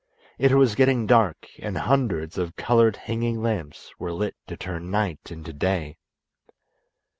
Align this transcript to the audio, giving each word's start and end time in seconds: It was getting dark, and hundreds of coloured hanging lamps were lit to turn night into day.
It 0.39 0.55
was 0.55 0.73
getting 0.73 1.05
dark, 1.05 1.47
and 1.59 1.77
hundreds 1.77 2.35
of 2.39 2.55
coloured 2.55 2.95
hanging 2.95 3.39
lamps 3.43 3.93
were 3.99 4.11
lit 4.11 4.33
to 4.47 4.57
turn 4.57 4.89
night 4.89 5.31
into 5.31 5.53
day. 5.53 5.99